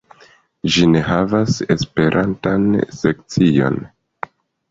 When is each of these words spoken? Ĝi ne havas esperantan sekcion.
Ĝi 0.75 0.85
ne 0.93 1.01
havas 1.09 1.59
esperantan 1.75 2.65
sekcion. 3.01 3.77